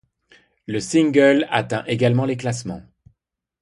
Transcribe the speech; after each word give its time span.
Le 0.65 0.79
single', 0.79 1.45
atteint 1.51 1.83
également 1.85 2.25
les 2.25 2.35
classements. 2.35 2.81